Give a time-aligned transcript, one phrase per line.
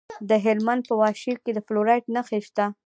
[0.29, 2.65] د هلمند په واشیر کې د فلورایټ نښې شته.